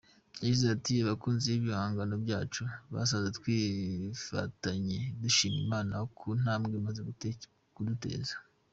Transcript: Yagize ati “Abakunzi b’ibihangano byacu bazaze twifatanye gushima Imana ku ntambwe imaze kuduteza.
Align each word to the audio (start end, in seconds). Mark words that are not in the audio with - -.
Yagize 0.37 0.65
ati 0.75 0.93
“Abakunzi 1.03 1.47
b’ibihangano 1.53 2.13
byacu 2.23 2.63
bazaze 2.93 3.29
twifatanye 3.37 4.99
gushima 5.21 5.57
Imana 5.65 5.95
ku 6.17 6.27
ntambwe 6.39 6.73
imaze 6.81 6.99
kuduteza. 7.75 8.35